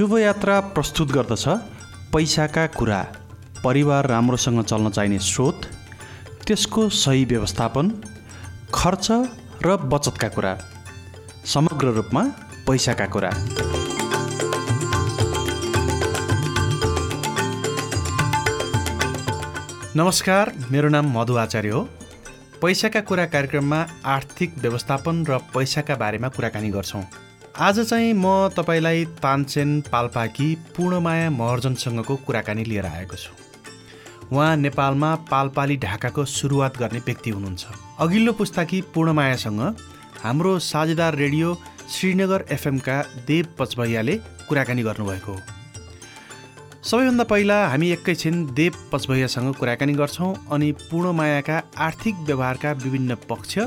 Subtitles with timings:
[0.00, 1.48] शुभयात्रा प्रस्तुत गर्दछ।
[2.12, 3.06] पैसाका कुरा।
[3.64, 5.60] परिवार राम्रोसँग चल्न चाहिने स्रोत।
[6.46, 7.90] त्यसको सही व्यवस्थापन।
[8.74, 9.08] खर्च
[9.66, 10.58] र बचतका कुरा।
[11.44, 12.22] समग्र रूपमा
[12.66, 13.30] पैसाका कुरा।
[19.96, 21.88] नमस्कार मेरो नाम मधु आचार्य हो।
[22.62, 27.04] पैसाका कुरा कार्यक्रममा आर्थिक व्यवस्थापन र पैसाका बारेमा कुराकानी गर्छौँ।
[27.60, 28.24] आज चाहिँ म
[28.56, 33.32] तपाईँलाई तानसेन पाल्पाकी पूर्णमाया महर्जनसँगको कुराकानी लिएर आएको छु।
[34.32, 37.66] उहाँ नेपालमा पालपाली ढाकाको सुरुवात गर्ने व्यक्ति हुनुहुन्छ।
[38.00, 39.60] अघिल्लो पुस्ताकी पूर्णमायासँग
[40.22, 41.54] हाम्रो साझेदार रेडियो
[41.92, 44.16] श्रीनगर एफएमका देव पचभैयाले
[44.48, 45.38] कुराकानी गर्नुभएको हो।
[46.82, 53.58] सबैभन्दा पहिला हामी एकैछिन देव पचभैयासँग कुराकानी गर्छौँ अनि पूर्णमायाका आर्थिक व्यवहारका विभिन्न पक्ष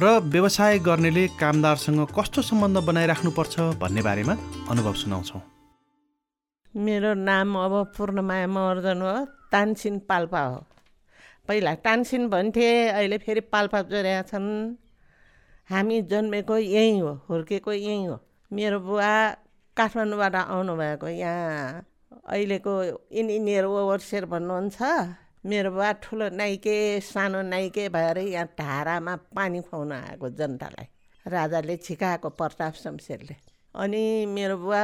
[0.00, 4.34] र व्यवसाय गर्नेले कामदारसँग कस्तो सम्बन्ध बनाइराख्नुपर्छ भन्ने बारेमा
[4.70, 5.40] अनुभव सुनाउँछौँ।
[6.74, 9.14] मेरो नाम अब पूर्णमाया महर्जन हो
[9.50, 10.58] तानसिन पाल्पा हो।
[11.48, 14.78] पहिला तानसिन भन्थे अहिले फेरि पाल्पा जोड्या छन्।
[15.68, 18.16] हामी जन्मेको यहीँ हो हुर्केको यहीँ हो।
[18.50, 19.12] मेरो बुवा
[19.76, 21.82] काठमाडौँबाट आउनुभएको यहाँ।
[22.22, 22.74] अहिलेको
[23.10, 24.78] इन्जिनियर ओभरसेयर भन्नुहुन्छ।
[25.46, 30.86] मेरो बुवा ठुलो नाइके सानो नाइके भएर यहाँ धारामा पानी खुवाउन आएको जनतालाई।
[31.26, 33.36] राजाले छिकाएको प्रताप शमशेरले।
[33.74, 34.82] अनि मेरो बुवा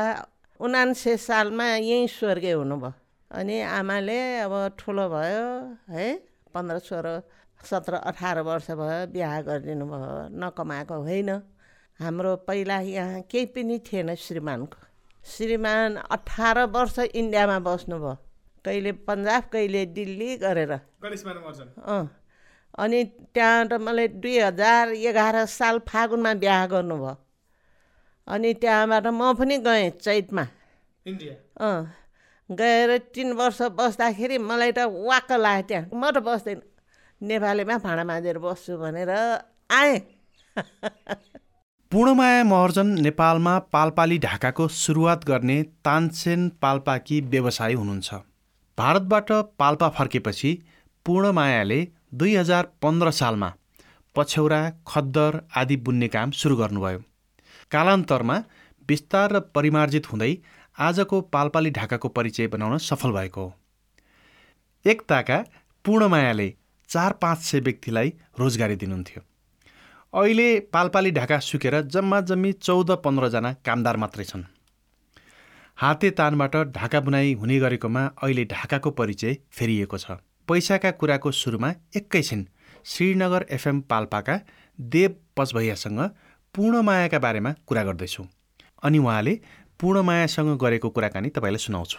[0.60, 2.92] उनान्से सालमा यहीँ स्वर्गीय हुनुभयो।
[3.30, 5.44] अनि आमाले अब ठुलो भयो
[5.90, 6.06] है
[6.54, 7.08] पन्ध्र सोह्र
[7.60, 11.30] सत्र अठार वर्ष भयो बिहा गरिदिनु भयो नकमाएको होइन।
[12.00, 14.78] हाम्रो पहिला यहाँ केही पनि थिएन श्रीमानको।
[15.24, 18.16] श्रीमान अठार वर्ष इन्डियामा बस्नुभयो।
[18.64, 20.72] कहिले पन्जाब कहिले दिल्ली गरेर।
[21.86, 22.08] अँ।
[22.78, 27.14] अनि त्यहाँ त मलाई दुई हजार एघार साल फागुनमा बिहा गर्नुभयो।
[28.28, 30.44] अनि त्यहाँबाट म पनि गएँ चैतमा।
[31.60, 31.94] अँ।
[32.50, 36.60] गएर तिन वर्ष बस्दाखेरि मलाई त वाक्क लाग्यो त्यहाँ। म त बस्दैन।
[37.20, 39.10] नेपालीमा भाँडा माझेर बस्छु भनेर
[39.70, 40.00] आएँ।
[41.92, 48.33] पूर्णमाया महर्जन नेपालमा पालपाली ढाकाको सुरुवात गर्ने तानसेन पाल्पाकी व्यवसायी हुनुहुन्छ।
[48.78, 50.50] भारतबाट पाल्पा फर्केपछि
[51.06, 51.80] पूर्णमायाले
[52.14, 53.52] दुई हजार पन्ध्र सालमा
[54.16, 56.98] पछ्यौरा खद्दर आदि बुन्ने काम सुरु गर्नुभयो।
[57.70, 58.36] कालान्तरमा
[58.88, 60.32] विस्तार र परिमार्जित हुँदै
[60.78, 63.52] आजको पालपाली ढाकाको परिचय बनाउन सफल भएको हो।
[64.84, 65.38] एकताका
[65.84, 66.48] पूर्णमायाले
[66.90, 69.22] चार पाँच सय व्यक्तिलाई रोजगारी दिनुहुन्थ्यो।
[70.12, 74.44] अहिले पालपाली ढाका सुकेर जम्मा जम्मी चौध पन्ध्रजना कामदार मात्रै छन्।
[75.78, 80.10] हाते तानबाट ढाका बुनाइ हुने गरेकोमा अहिले ढाकाको परिचय फेरिएको छ।
[80.48, 82.46] पैसाका कुराको सुरुमा एकैछिन
[82.86, 84.38] श्रीनगर एफएम पाल्पाका
[84.78, 86.00] देव पचभैयासँग
[86.54, 88.24] पूर्णमायाका बारेमा कुरा गर्दैछु।
[88.82, 89.38] अनि उहाँले
[89.80, 91.98] पूर्णमायासँग गरेको कुराकानी तपाईँलाई सुनाउँछु।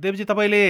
[0.00, 0.62] देवजी तपाईँले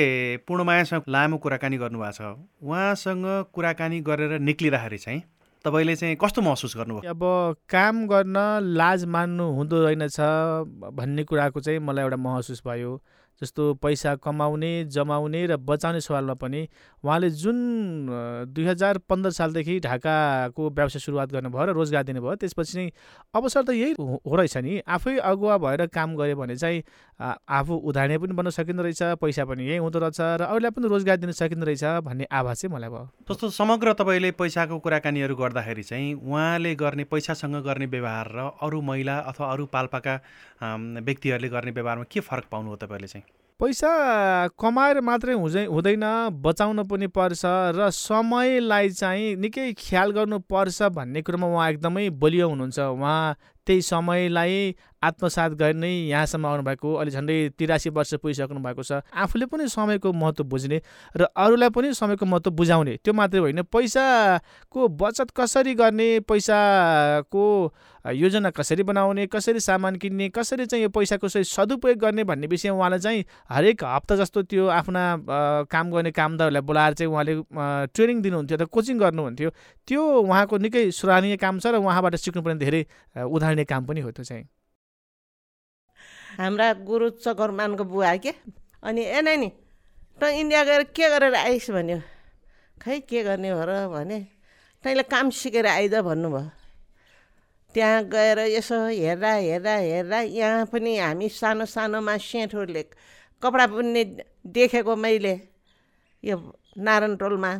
[0.48, 5.22] पूर्णमायासँग लामो कुराकानी गर्नुभएको छ। उहाँसँग कुराकानी गरेर निक्लिँदाखेरि चाहिँ
[5.64, 7.10] तपाईँले चाहिँ कस्तो महसुस गर्नुभयो?
[7.10, 7.20] अब
[7.68, 10.16] काम गर्न लाज मान्नु हुँदो रहेनछ
[10.96, 13.00] भन्ने कुराको चाहिँ मलाई एउटा महसुस भयो।
[13.42, 16.68] जस्तो पैसा कमाउने जमाउने र बचाउने सवालमा पनि
[17.04, 17.56] उहाँले जुन
[18.52, 22.90] दुई हजार पन्ध्र सालदेखि ढाकाको व्यवसाय सुरुवात गर्नुभयो र रोजगार दिनुभयो त्यसपछि चाहिँ
[23.34, 26.82] अवसर त यही हो रहेछ नि। आफै अगुवा भएर काम गऱ्यो भने चाहिँ
[27.16, 31.16] आफू उदाहरण पनि बन्न सकिँदो रहेछ पैसा पनि यही हुँदो रहेछ र अरूलाई पनि रोजगार
[31.24, 36.14] दिन सकिँदो रहेछ भन्ने आभास चाहिँ मलाई भयो। जस्तो समग्र तपाईँले पैसाको कुराकानीहरू गर्दाखेरि चाहिँ
[36.14, 40.14] उहाँले गर्ने पैसासँग गर्ने व्यवहार र अरू महिला अथवा अरू पाल्पाका
[41.00, 43.24] व्यक्तिहरूले गर्ने व्यवहारमा के फरक पाउनु हो तपाईँले चाहिँ?
[43.60, 43.88] पैसा
[44.56, 46.04] कमाएर मात्रै हुँदै हुँदैन
[46.40, 47.42] बचाउन पनि पर्छ
[47.76, 54.56] र समयलाई चाहिँ निकै ख्याल गर्नुपर्छ भन्ने कुरोमा उहाँ एकदमै बलियो हुनुहुन्छ। उहाँ त्यही समयलाई
[55.02, 60.44] आत्मसात गर्ने यहाँसम्म आउनुभएको अहिले झन्डै तिरासी वर्ष पुगिसक्नु भएको छ। आफूले पनि समयको महत्त्व
[60.44, 60.80] बुझ्ने
[61.16, 67.44] र अरूलाई पनि समयको महत्त्व बुझाउने त्यो मात्रै होइन। पैसाको बचत कसरी गर्ने पैसाको
[68.04, 72.68] योजना कसरी बनाउने कसरी सामान किन्ने कसरी चाहिँ यो पैसाको सही सदुपयोग गर्ने भन्ने विषय
[72.68, 75.02] उहाँलाई चाहिँ हरेक हप्ता जस्तो त्यो आफ्ना
[75.70, 77.34] काम गर्ने कामदारहरूलाई बोलाएर चाहिँ उहाँले
[77.96, 79.50] ट्रेनिङ दिनुहुन्थ्यो अथवा कोचिङ गर्नुहुन्थ्यो।
[79.88, 82.82] त्यो उहाँको निकै सराहनीय काम छ र उहाँबाट सिक्नुपर्ने धेरै
[83.16, 84.44] उदाहरणीय काम पनि हो त्यो चाहिँ।
[86.40, 88.32] हाम्रा गुरु चकरमानको बुवा के?
[88.80, 89.48] अनि ए नानी
[90.16, 92.00] त इन्डिया गएर के गरेर आइस् भन्यो?
[92.80, 94.18] खै के गर्ने हो र भने?
[94.84, 96.48] तैँले काम सिकेर आइज भन्नुभयो।
[97.74, 102.82] त्यहाँ गएर यसो हेर्दा हेर्दा हेर्दा यहाँ पनि हामी सानो सानोमा सेठहरूले
[103.42, 104.02] कपडा बुन्ने
[104.48, 105.34] देखेको मैले
[106.24, 106.36] यो
[106.80, 107.52] नारायण टोलमा।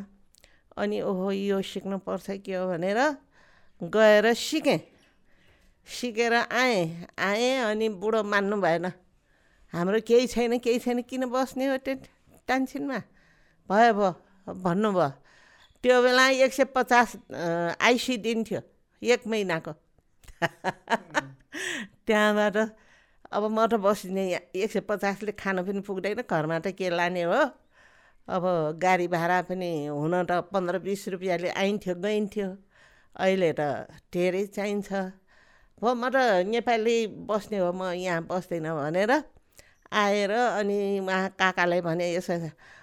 [0.81, 3.01] अनि ओहो यो सिक्नुपर्छ के हो भनेर
[3.81, 4.81] गएर सिकेँ।
[5.87, 8.87] सिकेर आएँ। आएँ अनि बुढो मान्नु भएन।
[9.73, 11.95] हाम्रो केही छैन केही छैन किन बस्ने हो त्यो
[12.49, 12.99] टेन्सनमा?
[13.71, 14.11] भयो भयो
[14.63, 15.09] भन्नुभयो।
[15.85, 17.17] त्यो बेला एक सय पचास
[17.81, 18.61] आइसी दिन्थ्यो
[19.03, 19.73] एक महिनाको।
[22.07, 22.57] त्यहाँबाट
[23.33, 24.25] अब म त बस्ने
[24.55, 27.41] एक सय पचासले खानु पनि पुग्दैन घरमा त के लाने हो?
[28.29, 28.45] अब
[28.83, 32.49] गाडी भाडा पनि हुन त पन्ध्र बिस रुपियाँले आइन्थ्यो गइन्थ्यो।
[33.17, 33.61] अहिले त
[34.13, 35.20] धेरै चाहिन्छ।
[35.83, 36.97] हो म त नेपाली
[37.29, 39.13] बस्ने हो म यहाँ बस्दैन भनेर
[39.93, 42.35] आएर अनि उहाँ काकालाई भने यसो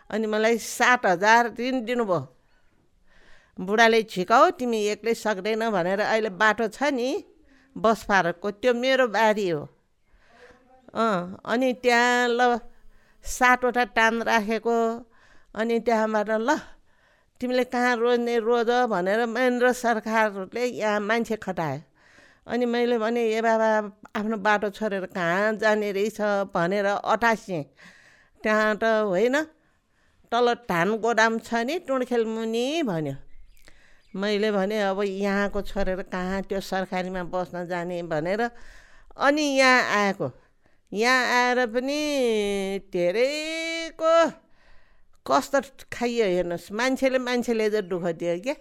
[0.10, 2.20] अनि मलाई सात हजार दिन दिनुभयो।
[3.60, 7.10] बुढाले छिकाउ तिमी एक्लै सक्दैन भनेर अहिले बाटो छ नि
[7.76, 9.62] बस फारकको त्यो मेरो बारी हो।
[10.94, 12.60] अँ अनि त्यहाँ ल
[13.26, 14.78] सातवटा टान राखेको।
[15.56, 16.50] अनि त्यहाँबाट ल
[17.42, 21.82] तिमीले कहाँ रोज्ने रोज भनेर महेन्द्र सरकारले यहाँ मान्छे खटायो।
[22.48, 23.70] अनि मैले भने ए बाबा
[24.16, 26.20] आफ्नो बाटो छोडेर कहाँ जाने रहेछ?
[26.56, 27.64] भनेर अठासेँ
[28.42, 29.36] त्यहाँ त होइन
[30.32, 33.16] तल धान गोदाम छ नि टुँडखेल मुनि भन्यो।
[34.16, 38.02] मैले भने अब यहाँको छोडेर कहाँ त्यो सरकारीमा बस्न जाने?
[38.04, 38.42] भनेर।
[39.18, 40.32] अनि यहाँ आएको।
[40.92, 42.00] यहाँ आएर पनि
[42.94, 44.14] धेरैको
[45.26, 45.60] कस्तो
[45.92, 48.56] खाइयो हेर्नुहोस्। मान्छेले मान्छेले चाहिँ दुःख दियो क्या।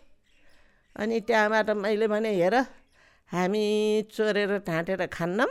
[0.96, 2.56] अनि त्यहाँबाट मैले भने हेर
[3.32, 3.67] हामी
[4.14, 5.46] चोरेर ढाँटेर खान्नौँ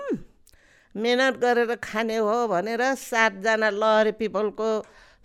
[0.95, 4.69] मिहिनेत गरेर खाने हो भनेर सातजना लहरे पिपलको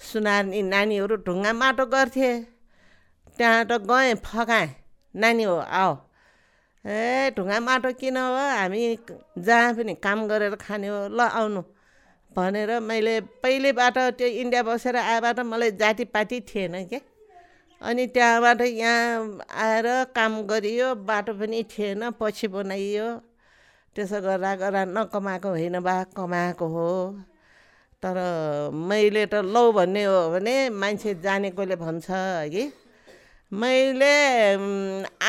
[0.03, 2.31] सुनार्नी नानीहरू ढुङ्गा माटो गर्थे।
[3.39, 4.69] त्यहाँ त गएँ फकाएँ
[5.15, 5.93] नानी हो आओ
[6.85, 8.35] ए ढुङ्गा माटो किन हो?
[8.59, 8.83] हामी
[9.39, 11.63] जहाँ पनि काम गरेर खाने हो ल आउनु
[12.33, 17.01] भनेर मैले पहिलेबाट त्यो इन्डिया बसेर आएबाट मलाई जातिपाती थिएन क्या
[17.81, 19.87] अनि त्यहाँबाट यहाँ आएर
[20.17, 23.09] काम गरियो बाटो पनि थिएन पछि बनाइयो।
[23.97, 26.89] त्यसो गर्दा गर्दा नकमाएको होइन बा कमाएको हो।
[28.03, 28.17] तर
[28.73, 32.07] मैले त लौ भन्ने हो भने मान्छे जानेकोले भन्छ
[32.53, 32.65] कि
[33.53, 34.15] मैले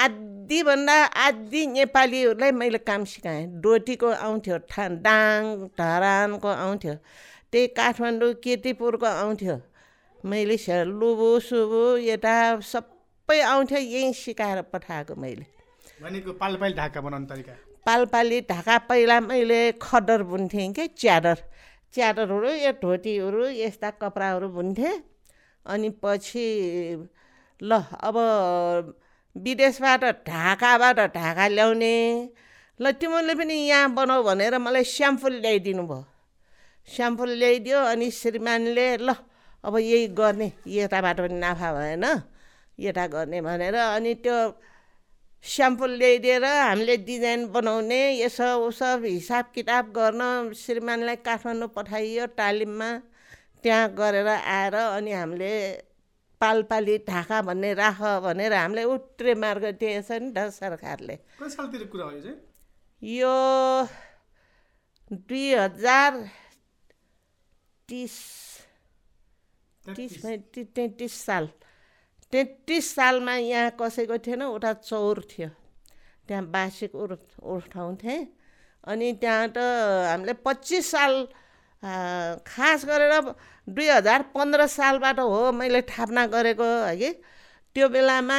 [0.04, 5.42] आधीभन्दा आधी नेपालीहरूलाई मैले काम सिकाएँ। डोटीको आउँथ्यो ठा डाङ
[5.80, 6.96] धरानको आउँथ्यो।
[7.52, 9.56] त्यही काठमाडौँ किर्तिपुरको आउँथ्यो।
[10.26, 15.46] मैले लुबु सुबु यता सबै आउँथ्यो यहीँ सिकाएर पठाएको मैले।
[16.02, 17.54] भनेको पालपाली ढाका बनाउने तरिका?
[17.86, 21.38] पालपाली ढाका पहिला मैले खड्डर बुन्थेँ कि च्यादर
[21.94, 24.94] च्यादरहरू या धोतीहरू यस्ता कपडाहरू बुन्थेँ।
[25.66, 26.46] अनि पछि
[27.62, 28.16] ल अब
[29.36, 31.98] विदेशबाट ढाकाबाट ढाका ल्याउने।
[32.80, 36.06] ल तिमीले पनि यहाँ बनाऊ भनेर मलाई स्याम्पल ल्याइदिनु भयो
[36.88, 39.14] स्याम्पल ल्याइदियो अनि श्रीमानले ल
[39.64, 42.06] अब यही गर्ने यताबाट पनि नाफा भएन
[42.80, 44.38] यता गर्ने भनेर अनि त्यो
[45.46, 52.90] स्याम्पल ल्याइदिएर हामीले डिजाइन बनाउने यसो उसो हिसाब किताब गर्न श्रीमानलाई काठमाडौँ पठाइयो तालिममा।
[53.64, 55.54] त्यहाँ गरेर आएर अनि हामीले
[56.42, 62.12] पालपाली ढाका भन्ने राख भनेर हामीलाई उत्रे मार्ग दिएछ नि त सरकारले। कुरा हो
[63.02, 63.36] यो
[65.12, 66.12] दुई हजार
[67.90, 68.16] तिस
[69.86, 70.26] तिस
[70.76, 71.48] तेत्तिस साल।
[72.34, 75.50] तेत्तिस सालमा यहाँ कसैको थिएन उता चौर थियो।
[76.28, 77.12] त्यहाँ बासिक उठ
[77.44, 78.20] उठाउँथेँ
[78.88, 81.14] अनि त्यहाँ त हामीले पच्चिस साल
[82.48, 83.14] खास गरेर
[83.68, 87.12] दुई हजार पन्ध्र सालबाट हो मैले थापना गरेको हगि
[87.76, 88.38] त्यो बेलामा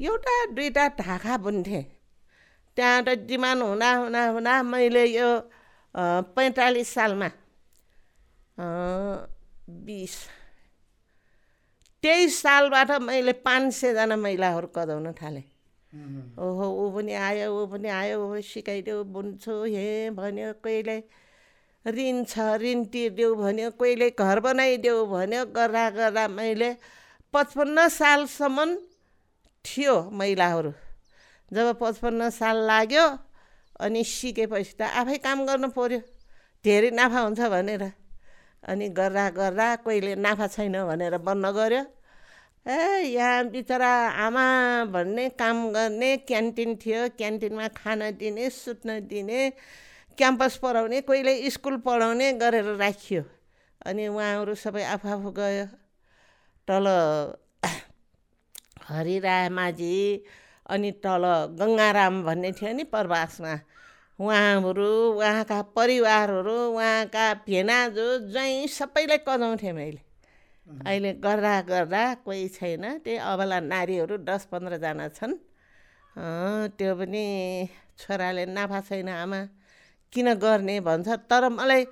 [0.00, 1.84] एउटा दुईवटा ढाका बुन्थेँ।
[2.76, 5.30] त्यहाँ त डिमान्ड हुँदा हुँदा हुँदा मैले यो
[6.34, 7.28] पैँतालिस सालमा
[9.88, 10.14] बिस।
[12.02, 15.44] तेइस सालबाट मैले पाँच सयजना महिलाहरू कदाउन थालेँ।
[16.36, 20.96] ओहो ऊ पनि आयो ऊ पनि आयो ऊ सिकाइदेऊ बुन्छु हे भन्यो कहिले
[21.84, 22.60] ऋण छ?
[22.60, 26.70] ऋण तिरिदेऊ भन्यो कोहीले घर बनाइदेऊ भन्यो गर्दा गर्दा मैले
[27.34, 28.68] पचपन्न सालसम्म
[29.64, 30.72] थियो महिलाहरू।
[31.50, 33.06] जब पचपन्न साल लाग्यो
[33.80, 36.00] अनि सिकेपछि त आफै काम गर्नु पऱ्यो
[36.64, 37.84] धेरै नाफा हुन्छ भनेर।
[38.62, 41.82] अनि गर्दा गर्दा कोहीले नाफा छैन भनेर बन्द गऱ्यो।
[42.66, 42.78] ए
[43.14, 43.92] यहाँ बिचरा
[44.26, 44.46] आमा
[44.92, 49.40] भन्ने काम गर्ने क्यान्टिन थियो क्यान्टिनमा खाना दिने सुत्न दिने
[50.18, 53.22] क्याम्पस पढाउने कोहीले स्कुल पढाउने गरेर राखियो।
[53.86, 55.66] अनि उहाँहरू सबै आफू आफू गयो।
[56.68, 56.86] तल
[58.88, 59.96] हरिराय माझी
[60.68, 61.24] अनि तल
[61.56, 63.54] गङ्गाराम भन्ने थियो नि प्रवासमा।
[64.18, 70.00] उहाँहरू उहाँका परिवारहरू उहाँका भेनाजु ज्वाइँ सबैलाई कजाउँथेँ मैले।
[70.66, 75.32] अहिले गर्दा गर्दा कोही छैन त्यही अबला नारीहरू दस पन्ध्रजना छन्।
[76.76, 77.24] त्यो पनि
[77.98, 79.40] छोराले नाफा छैन आमा
[80.12, 81.08] किन गर्ने भन्छ?
[81.30, 81.86] तर मलाई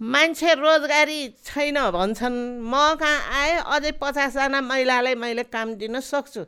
[0.00, 3.56] मान्छे रोजगारी छैन भन्छन्। म कहाँ आएँ?
[3.62, 6.42] अझै पचासजना महिलालाई मैले काम दिन सक्छु।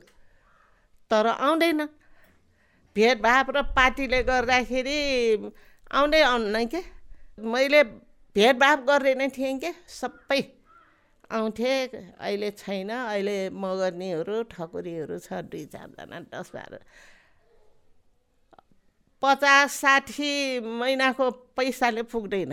[1.10, 1.80] तर आउँदैन।
[2.94, 4.98] भेदभाव र पार्टीले गर्दाखेरि
[5.92, 6.80] आउँदै आउन्न के?
[7.38, 7.82] मैले
[8.36, 9.70] भेदभाव गरेर नै थिएँ के?
[9.88, 10.42] सबै
[11.30, 11.72] आउँथे।
[12.18, 16.78] अहिले छैन। अहिले मगर्नीहरू ठकुरीहरू छ दुई चारजना दस बाह्र
[19.22, 22.52] पचास साठी महिनाको पैसाले पुग्दैन।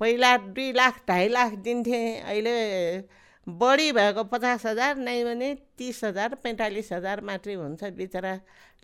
[0.00, 2.56] पहिला दुई लाख ढाई लाख दिन्थे। अहिले
[3.48, 8.32] बढी भएको पचास हजार नै भने तिस हजार पैँतालिस हजार मात्रै हुन्छ बिचरा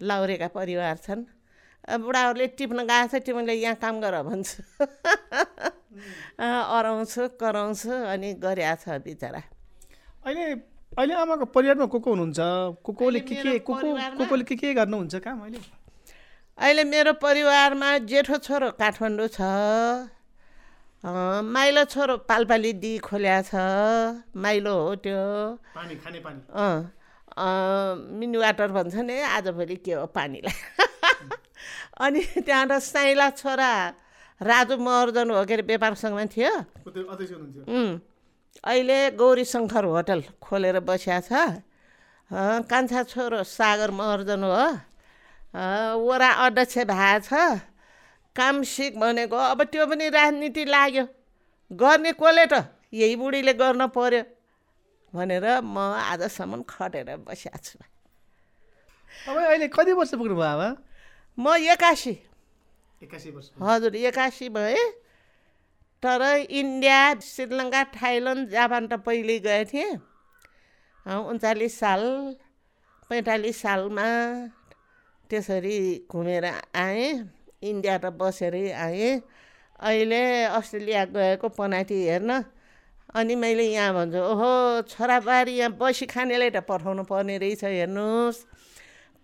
[0.02, 1.24] लाउरेका परिवार छन्।
[1.88, 4.60] बुढाहरूले टिप्न गएको छ तिमीले यहाँ काम गर भन्छु।
[6.40, 9.42] अराउँछु कराउँछु अनि गरिया छ बिचरा।
[10.28, 10.44] अहिले
[10.92, 12.38] अहिले आमाको परिवारमा को को हुनुहुन्छ?
[12.84, 15.60] को कोले के के को को कोले के के गर्नुहुन्छ काम अहिले?
[16.58, 19.40] अहिले मेरो परिवारमा जेठो छोरो काठमाडौँ छ।
[21.04, 23.54] माइलो छोरो पालपाली दी खोल्या छ।
[24.36, 25.20] माइलो हो त्यो।
[25.72, 26.40] पानी खाने पानी।
[28.20, 30.52] मिनी वाटर भन्छ नि आजभोलि के हो पानीलाई।
[32.04, 33.72] अनि त्यहाँबाट साइला छोरा
[34.40, 36.52] राजु महर्जन हो के अरे व्यापार सङ्घमा थियो।
[38.60, 41.64] अहिले गौरी शङ्कर होटल खोलेर बसिया छ।
[42.68, 44.64] कान्छा छोरो सागर महर्जन हो।
[45.96, 47.32] वरा अध्यक्ष भएको छ।
[48.36, 51.04] काम सिक भनेको अब त्यो पनि राजनीति लाग्यो।
[51.70, 52.54] गर्ने कसले त?
[52.92, 54.22] यही बुढीले गर्न पर्यो।
[55.14, 55.78] भनेर म
[56.14, 57.78] आजसम्म खटेर बसिया छु।
[59.10, 60.68] तपाईँ अहिले कति वर्ष पुग्नुभयो आमा?
[61.38, 61.46] म
[63.34, 64.78] वर्ष हजुर एकासी भएँ।
[66.02, 69.98] तर इन्डिया श्रीलङ्का थाइल्यान्ड जापान त पहिले गएको थिएँ।
[71.06, 72.02] उन्चालिस साल
[73.10, 74.06] पैँतालिस सालमा
[75.30, 76.44] त्यसरी घुमेर
[76.74, 77.26] आएँ।
[77.62, 79.20] इन्डिया त बसेरै आएँ।
[79.80, 80.22] अहिले
[80.56, 82.30] अस्ट्रेलिया गएको पनाटी हेर्न।
[83.10, 84.50] अनि मैले यहाँ भन्छु ओहो
[84.86, 88.38] छोराबारी यहाँ बसी खानेलाई त पठाउनु पर्ने रहेछ हेर्नुहोस्।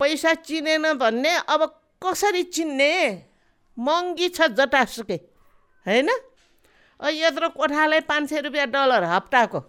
[0.00, 1.61] पैसा चिनेन भन्ने अब
[2.02, 2.93] कसरी चिन्ने?
[3.76, 5.19] महँगी छ जटासुकै
[5.87, 6.09] होइन?
[7.00, 9.61] यत्रो कोठालाई पाँच सय रुपियाँ डलर हप्ताको।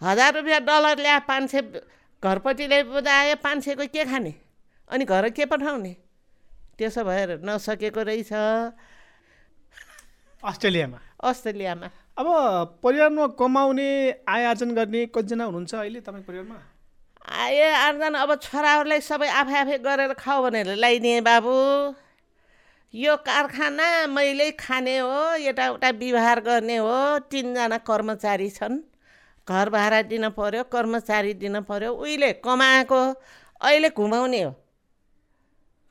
[0.00, 1.60] हजार रुपियाँ डलर ल्या पाँच सय
[2.22, 4.34] घरपट्टिले बुझायो पाँच सयको के खाने?
[4.90, 5.96] अनि घर के पठाउने?
[6.80, 8.32] त्यसो भएर नसकेको रहेछ।
[10.42, 10.98] अस्ट्रेलियामा?
[11.20, 12.26] अस्ट्रेलियामा। अब
[12.82, 13.88] परिवारमा कमाउने
[14.24, 16.56] आय आर्जन गर्ने कतिजना हुनुहुन्छ अहिले तपाईँ परिवारमा?
[17.20, 21.54] आए आर्जन अब छोराहरूलाई सबै आफै आफै गरेर खाऊ भनेर ल्याइदिएँ बाबु।
[22.94, 26.96] यो कारखाना मैले खाने हो यताउता व्यवहार गर्ने हो
[27.30, 28.80] तिनजना कर्मचारी छन्।
[29.48, 33.00] घर भाडा दिन पऱ्यो कर्मचारी दिन पऱ्यो उहिले कमाएको
[33.60, 34.52] अहिले घुमाउने हो।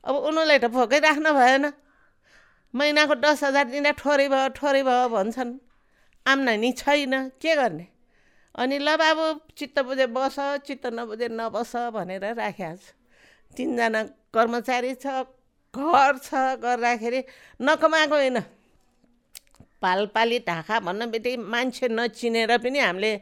[0.04, 1.64] अब उनीहरूलाई त फोकै राख्नु भएन।
[2.74, 5.50] महिनाको दस हजार दिँदा ठोरै भयो ठोरै भयो भन्छन्।
[6.26, 7.86] आम्दानी छैन के गर्ने?
[8.54, 9.24] अनि ल बाबु
[9.58, 12.92] चित्त बुझे बस चित्त नबुझे नबस भनेर राखेको छु
[13.54, 14.00] तिनजना
[14.34, 15.06] कर्मचारी छ
[15.74, 17.20] घर छ गर्दाखेरि
[17.60, 18.38] नकमाएको होइन।
[19.82, 23.12] पालपाली ढाका भन्न बित्तिकै मान्छे नचिनेर पनि हामीले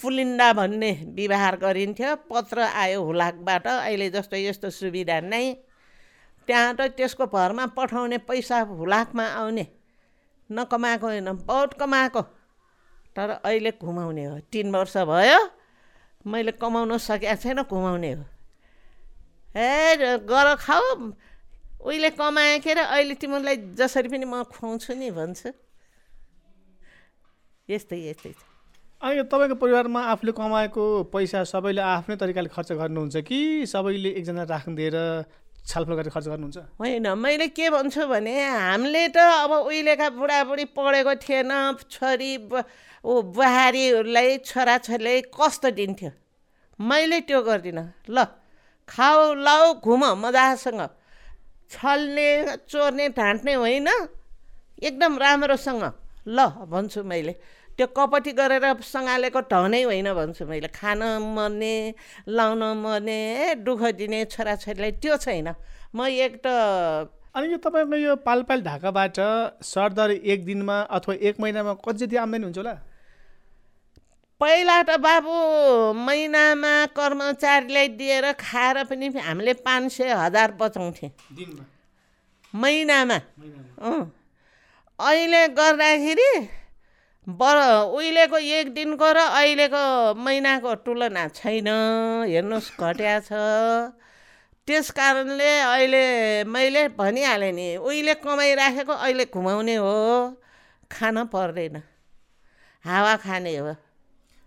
[0.00, 5.44] पुलिन्डा भन्ने व्यवहार गरिन्थ्यो। पत्र आयो हुलाकबाट अहिले जस्तो यस्तो सुविधा नै
[6.46, 9.66] त्यहाँ त त्यसको भरमा पठाउने पैसा हुलाकमा आउने।
[10.50, 12.22] नकमाएको होइन बहुत कमाएको।
[13.16, 15.40] तर अहिले घुमाउने हो तिन वर्ष भयो
[16.26, 18.24] मैले कमाउन सकेको छैन घुमाउने हो।
[19.56, 21.12] ए गर खाऊ।
[21.86, 25.50] उहिले कमाएँ अरे अहिले तिमीलाई जसरी पनि म खुवाउँछु नि भन्छु।
[27.68, 28.42] यस्तै यस्तै। छ
[29.00, 34.96] अनि तपाईँको परिवारमा आफूले कमाएको पैसा सबैले आफ्नै तरिकाले खर्च गर्नुहुन्छ कि सबैले एकजना राखिदिएर
[35.66, 36.58] छलफल गरेर खर्च गर्नुहुन्छ?
[36.78, 41.50] होइन मैले के भन्छु भने हामीले त अब उहिलेका बुढाबुढी पढेको थिएन
[41.90, 42.32] छोरी
[43.04, 46.10] ऊ बुहारीहरूलाई छोराछोरीलाई कस्तो दिन्थ्यो?
[46.78, 48.16] मैले त्यो गर्दिनँ। ल
[48.88, 50.82] खाऊ लाऊ घुम मजासँग।
[51.70, 52.30] छल्ने
[52.70, 53.88] चोर्ने ढाँट्ने होइन
[54.78, 55.84] एकदम राम्रोसँग।
[56.28, 56.38] ल
[56.70, 57.34] भन्छु मैले।
[57.76, 61.02] त्यो कपटी गरेर सँगालेको ढनै होइन भन्छु मैले। खान
[61.36, 61.74] मर्ने
[62.28, 63.20] लाउन मर्ने
[63.60, 65.48] दुःख दिने छोराछोरीलाई त्यो छैन।
[65.94, 66.46] म एक त
[67.36, 69.16] अनि यो तपाईँको यो पालपाल ढाकाबाट
[69.60, 72.74] सरदर एक दिनमा अथवा एक महिनामा कति जति आम्दानी हुन्छ होला?
[74.40, 75.36] पहिला त बाबु
[76.00, 81.10] महिनामा कर्मचारीलाई दिएर खाएर पनि हामीले पाँच सय हजार बचाउँथेँ।
[82.54, 83.18] महिनामा।
[84.98, 86.30] अहिले गर्दाखेरि
[87.26, 87.58] बर
[87.90, 89.82] उहिलेको एक दिनको र अहिलेको
[90.14, 91.68] महिनाको तुलना छैन।
[92.30, 93.30] हेर्नुहोस् घट्या छ।
[94.62, 96.04] त्यस कारणले अहिले
[96.46, 99.94] मैले भनिहालेँ नि उहिले कमाइराखेको अहिले घुमाउने हो।
[100.86, 101.82] खान पर्दैन।
[102.84, 103.74] हावा खाने हो।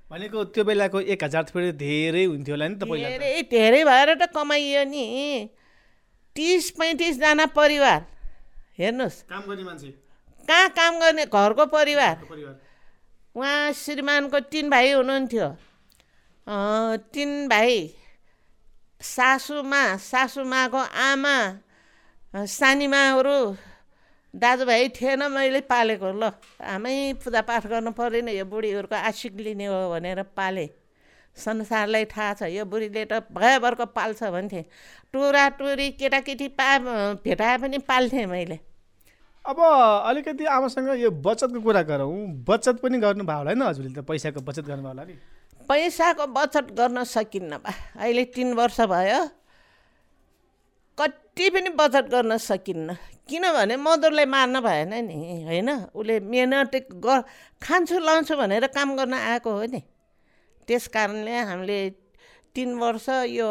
[0.07, 4.31] भनेको त्यो बेलाको एक हजार फेरि धेरै हुन्थ्यो होला नि त। धेरै धेरै भएर त
[4.31, 5.05] कमाइयो नि।
[6.35, 7.99] तिस पैँतिसजना परिवार।
[8.79, 9.91] हेर्नुहोस्। काम गर्ने मान्छे।
[10.47, 11.25] कहाँ काम गर्ने?
[11.27, 12.15] घरको परिवार।
[13.35, 15.47] उहाँ श्रीमानको तिन भाइ हुनुहुन्थ्यो।
[17.13, 17.73] तिन भाइ
[19.01, 21.37] सासूमा सासूमाको आमा
[22.33, 23.37] सानीमाहरू
[24.33, 26.31] दाजुभाइ थिएन मैले पालेको। ल
[26.61, 30.69] आमै पूजापाठ गर्नु परेन यो बुढीहरूको आशिक लिने हो भनेर पाले।
[31.37, 34.61] संसारलाई थाहा छ यो बुढीले त भयभरको पाल्छ भन्थे।
[35.13, 36.67] टुरा टुरी केटाकेटी पा
[37.23, 38.59] भेटाए पनि पाल्थेँ मैले।
[39.45, 44.41] अब अलिकति आमासँग यो बचतको कुरा गरौँ। बचत पनि गर्नुभयो होला नि हजुरले त पैसाको
[44.41, 45.15] बचत गर्नुभयो होला नि?
[45.69, 49.21] पैसाको बचत गर्न सकिन्न बा अहिले तिन वर्ष भयो।
[50.97, 52.97] कति पनि बचत गर्न सकिन्न।
[53.29, 55.17] किनभने मजदुरलाई मार्न भएन नि
[55.47, 55.69] होइन?
[55.95, 57.23] उसले मिहिनेत ग
[57.61, 59.81] खान्छु लाउँछु भनेर काम गर्न आएको हो नि।
[60.67, 61.79] त्यस कारणले हामीले
[62.53, 63.49] तिन वर्ष यो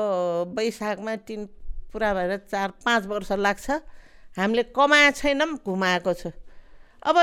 [0.52, 1.47] वैशाखमा तिन
[1.90, 3.71] पुरा भएर चार पाँच वर्ष लाग्छ।
[4.38, 6.30] हामीले कमाएको छैनौँ घुमाएको छु।
[7.02, 7.16] अब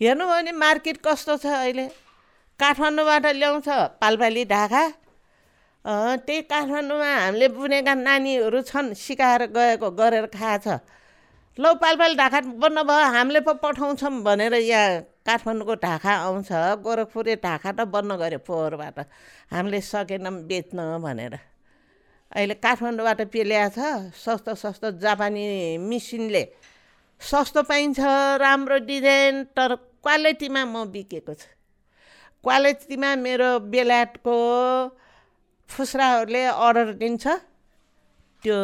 [0.00, 1.86] हेर्नुभयो भने मार्केट कस्तो छ अहिले?
[2.60, 4.82] काठमाडौँबाट ल्याउँछ पालपाली ढाका।
[6.22, 10.66] त्यही काठमाडौँमा हामीले बुनेका नानीहरू छन् सिकाएर गएको गरेर खाएछ
[11.58, 16.50] लौ पालपाली ढाका बन्न भयो हामीले पो पठाउँछौँ भनेर यहाँ काठमाडौँको ढाका आउँछ।
[16.82, 18.98] गोरखपुरे ढाका त बन्न गऱ्यो पोहोरबाट
[19.50, 21.34] हामीले सकेनौँ बेच्न भनेर।
[22.28, 25.44] अहिले काठमाडौँबाट पेल्याएको छ सस्तो सस्तो जापानी
[25.80, 26.44] मिसिनले।
[27.20, 27.98] सस्तो पाइन्छ
[28.44, 31.48] राम्रो डिजाइन तर क्वालिटीमा म बिकेको छु।
[32.44, 34.36] क्वालिटीमा मेरो बेलायतको
[35.70, 37.24] फुस्राहरूले अर्डर दिन्छ।
[38.44, 38.58] त्यो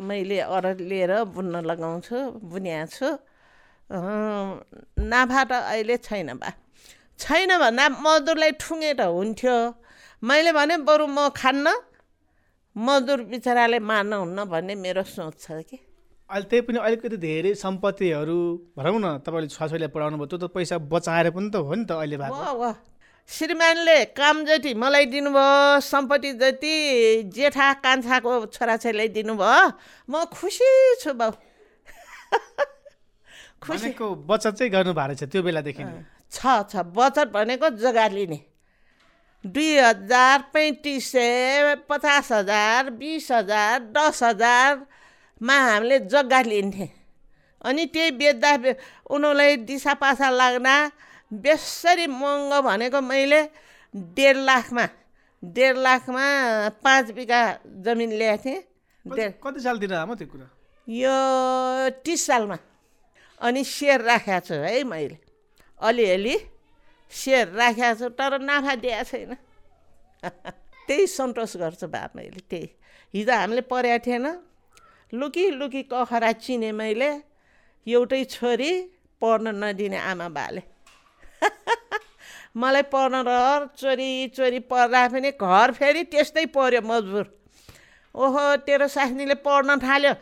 [0.00, 3.08] मैले अर्डर लिएर बुन्न लगाउँछु बुनिया छु।
[3.90, 6.50] नाफा त अहिले छैन बा।
[7.20, 9.56] छैन भन्दा मजदुरलाई ठुङ्गे त हुन्थ्यो।
[10.22, 11.66] मैले भने बरु म खान्न।
[12.76, 15.78] मजदुर बिचराले मार्न हुन्न भन्ने मेरो सोच छ कि।
[16.30, 18.38] अहिले त्यही पनि अलिकति धेरै सम्पत्तिहरू
[18.78, 21.90] भनौँ न तपाईँले छोराछोरीलाई पढाउनु भयो त्यो त पैसा बचाएर पनि त हो नि त
[21.98, 22.74] अहिले भएको। वाह
[23.28, 26.74] श्रीमानले काम जति मलाई दिनुभयो सम्पत्ति जति
[27.34, 29.72] जेठा कान्छाको छोराछोरीलाई दिनुभयो
[30.10, 30.70] म खुसी
[31.02, 31.30] छु बाउ।
[33.62, 35.84] खुसी। भनेको बचत चाहिँ गर्नु भएको रहेछ त्यो बेलादेखि।
[36.30, 36.38] छ
[36.70, 38.38] छ। बचत भनेको जग्गा लिने।
[39.44, 46.88] दुई हजार पैँतिस सय पचास हजार बिस हजार दस हजारमा हामीले जग्गा लिन्थेँ।
[47.64, 48.52] अनि त्यही बेच्दा
[49.10, 50.74] उनीहरूलाई दिसापासा लाग्दा
[51.32, 53.40] बेसरी महँगो भनेको मैले
[54.16, 54.86] डेढ लाखमा
[55.42, 56.24] डेढ लाखमा
[56.84, 57.42] पाँच बिघा
[57.84, 60.46] जमिन ल्याएको थिएँ। कति सालतिर आमा त्यो कुरा?
[60.88, 61.16] यो
[62.04, 62.56] तिस सालमा।
[63.40, 65.16] अनि सेयर राखेको छु है मैले।
[65.80, 66.36] अलिअलि
[67.10, 69.36] सेयर राखेको छु तर नाफा दिएको छैन।
[70.86, 72.68] त्यही सन्तोष गर्छु बा मैले त्यही।
[73.14, 74.26] हिजो हामीले परेको थिएन।
[75.12, 77.10] लुकी लुकी कखरा चिने मैले
[77.86, 78.70] एउटै छोरी
[79.22, 80.62] पढ्न नदिने आमा बाले।
[82.60, 87.26] मलाई पढ्न रहर चोरी चोरी पढ्दा पनि घर फेरि त्यस्तै पऱ्यो मजबुर।
[88.14, 90.14] ओहो तेरो सास्नीले पढ्न थाल्यो।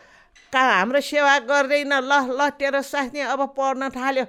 [0.52, 1.92] का हाम्रो सेवा गर्दैन?
[1.92, 4.24] ल ल तेरो सास्नी अब पढ्न थाल्यो।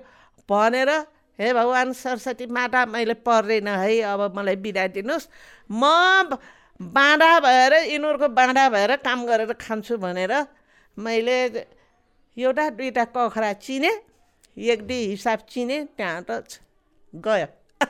[0.50, 0.92] भनेर
[1.40, 5.28] हे भगवान् सरस्वती माता मैले पढ्दैन है अब मलाई बिदा दिनुहोस्।
[5.72, 5.84] म
[6.80, 10.34] बाँडा भएर यिनीहरूको बाँडा भएर काम गरेर खान्छु भनेर
[10.98, 11.38] मैले
[12.38, 13.92] एउटा दुइटा कखरा चिने
[14.58, 16.60] एक दुई हिसाब चिने त्यहाँ त
[17.14, 17.48] गयो।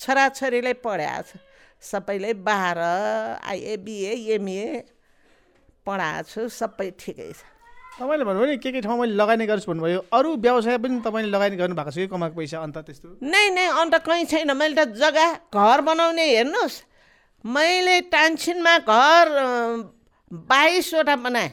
[0.00, 1.38] छोराछोरीले पढाएको छ।
[1.82, 2.80] सबैले बाह्र
[3.46, 4.82] आइए बिए एमए
[5.86, 7.55] पढाएको छु सबै ठिकै छ।
[7.96, 11.56] तपाईँले भन्नुभयो नि के के ठाउँमा मैले लगानी गर्छु भन्नुभयो। अरू व्यवसाय पनि तपाईँले लगानी
[11.56, 12.60] गर्नु भएको छ कि कमाएको पैसा?
[12.60, 16.76] अन्त त्यस्तो। नै नै अन्त कहीँ छैन। मैले त जग्गा घर बनाउने हेर्नुहोस्।
[17.40, 19.26] मैले टान्सिनमा घर
[20.28, 21.50] बाइसवटा बनाएँ।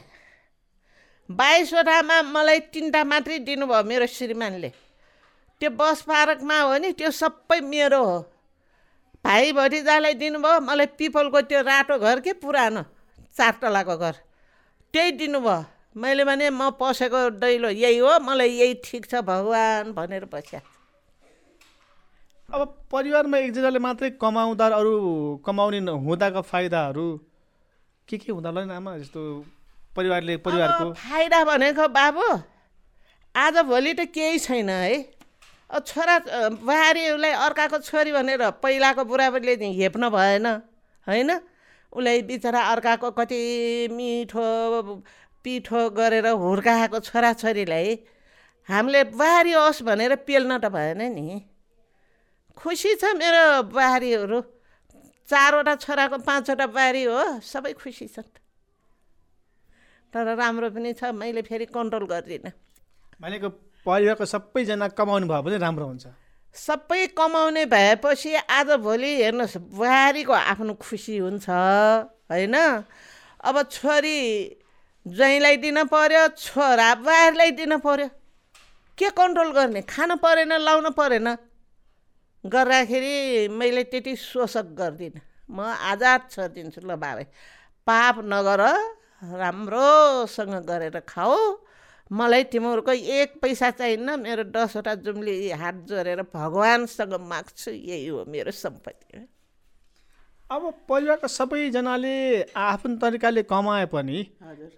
[1.32, 4.70] बाइसवटामा मलाई तिनवटा मात्रै दिनुभयो मेरो श्रीमानले।
[5.60, 8.18] त्यो बस पार्कमा हो नि त्यो सबै मेरो हो।
[9.24, 12.82] भाइ भतिजालाई दिनुभयो मलाई पिपलको त्यो रातो घर के पुरानो?
[13.32, 14.14] चार तलाको घर।
[14.92, 20.24] त्यही दिनुभयो। मैले भने म पसेको दैलो यही हो मलाई यही ठिक छ भगवान् भनेर
[20.26, 20.60] बस्या।
[22.50, 24.94] अब परिवारमा एकजनाले मात्रै कमाउँदा अरू
[25.46, 27.06] कमाउने नहुँदाका फाइदाहरू
[28.08, 28.48] के के हुँदा?
[28.50, 29.20] होला नि आमा जस्तो
[29.96, 32.26] परिवारले परिवारको। फाइदा भनेको बाबु
[33.34, 34.94] आजभोलि त केही छैन है।
[35.70, 40.46] अब छोरा अ, बुहारीहरूलाई अर्काको छोरी भनेर पहिलाको बुढाबुढीले हेप्न भएन
[41.06, 41.30] होइन?
[41.94, 43.40] उसलाई बिचरा अर्काको कति
[43.94, 44.42] मिठो
[45.44, 47.88] पिठो गरेर हुर्काएको छोराछोरीलाई
[48.68, 51.44] हामीले बुहारी होस् भनेर पेल्न त भएन नि।
[52.56, 54.40] खुसी छ मेरो बुहारीहरू
[55.28, 58.30] चारवटा छोराको पाँचवटा बुहारी हो। सबै खुसी छन्।
[60.12, 62.52] तर राम्रो पनि छ। मैले फेरि कन्ट्रोल गर्दिनँ।
[63.20, 63.48] भनेको
[63.84, 66.06] परिवारको सबैजना कमाउनु भयो भने राम्रो हुन्छ।
[66.56, 71.48] सबै कमाउने भएपछि आजभोलि हेर्नुहोस् बुहारीको आफ्नो खुसी हुन्छ।
[72.30, 72.56] होइन?
[73.44, 74.18] अब छोरी
[75.06, 78.08] ज्वाइँलाई दिन पर्यो छोरा बुहारीलाई दिन पर्यो।
[78.98, 79.82] के कन्ट्रोल गर्ने?
[79.84, 81.28] खानु परेन लाउनु परेन।
[82.44, 87.24] गर्दाखेरि मैले त्यति शोषक गर्दिनँ। म आजाद छोडिदिन्छु ल बाबा
[87.86, 88.60] पाप नगर
[89.36, 91.36] राम्रोसँग गरेर खाऊ।
[92.10, 98.52] मलाई तिमीहरूको एक पैसा चाहिन्न मेरो दसवटा जुम्ली हात जोडेर भगवान्सँग माग्छु। यही हो मेरो
[98.52, 99.33] सम्पत्ति।
[100.50, 102.16] अब परिवारका सबैजनाले
[102.52, 104.18] आफ्नो तरिकाले कमाए पनि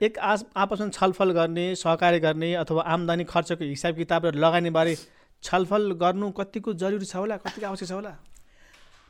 [0.06, 4.94] एक आस आपसमा छलफल गर्ने सहकार्य गर्ने अथवा आम्दानी खर्चको हिसाब किताब र लगानी बारे
[5.42, 7.36] छलफल गर्नु कतिको जरुरी छ होला?
[7.36, 8.14] कतिको आवश्यक छ होला?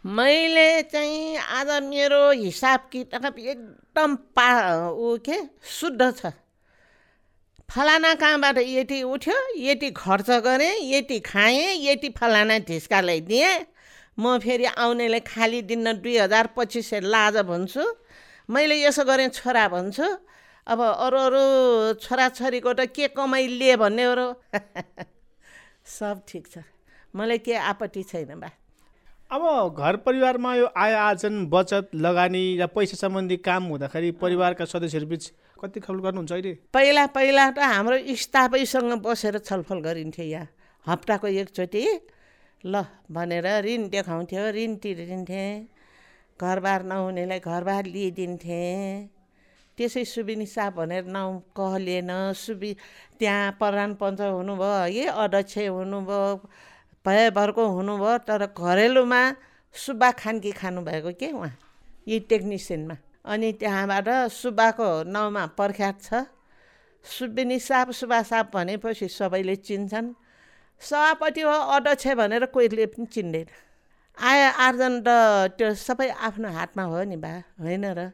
[0.04, 4.48] मैले चाहिँ आज मेरो हिसाब किताब एकदम पा
[4.88, 5.38] ऊ के
[5.76, 6.32] शुद्ध छ।
[7.68, 13.56] फलाना कहाँबाट यति उठ्यो यति खर्च गरेँ यति खाएँ यति फलाना ढिस्कालाई दिएँ
[14.18, 17.84] म फेरि आउनेलाई खाली दिन्न दुई हजार पच्चिस सय लाज भन्छु।
[18.48, 20.06] मैले यसो गरेँ छोरा भन्छु।
[20.66, 21.42] अब अरू अरू
[22.00, 24.26] छोराछोरीको त के कमाइ लिए भन्ने हो
[25.98, 26.64] सब ठिक छ।
[27.14, 28.50] मलाई के आपत्ति छैन बा।
[29.30, 35.24] अब घर परिवारमा यो आय आर्जन बचत लगानी र पैसा सम्बन्धी काम हुँदाखेरि परिवारका सदस्यहरूबिच
[35.60, 36.52] कति छलफल गर्नुहुन्छ अहिले?
[36.72, 40.46] पहिला पहिला त हाम्रो स्टाफैसँग बसेर छलफल गरिन्थ्यो यहाँ।
[40.86, 41.82] हप्ताको एकचोटि।
[42.64, 45.66] ल भनेर ऋण देखाउँथ्यो ऋण तिरिदिन्थेँ
[46.40, 49.08] घरबार नहुनेलाई घरबार लिइदिन्थेँ।
[49.78, 52.72] त्यसै सुबिनी साप भनेर नाउँ कहलिएन सुबि
[53.18, 56.24] त्यहाँ प्रधान पञ्च हुनुभयो है अध्यक्ष हुनुभयो
[57.06, 59.22] भयभरको हुनुभयो तर घरेलुमा
[59.74, 61.52] सुब्बा खानकी खानुभएको के उहाँ?
[62.08, 66.24] यी टेक्निसियनमा। अनि त्यहाँबाट सुब्बाको नाउँमा प्रख्यात छ।
[67.04, 70.14] सुबिनी साप सुब्बा साप भनेपछि सबैले चिन्छन्।
[70.80, 73.46] सभापति हो अध्यक्ष भनेर कोहीले पनि चिन्दैन।
[74.18, 75.08] आय आर्जन त
[75.58, 78.10] त्यो सबै आफ्नो हातमा हो नि बा होइन र?